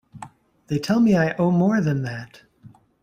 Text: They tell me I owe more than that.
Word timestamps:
They 0.65 0.79
tell 0.79 0.99
me 0.99 1.15
I 1.15 1.33
owe 1.35 1.51
more 1.51 1.79
than 1.79 2.01
that. 2.01 2.41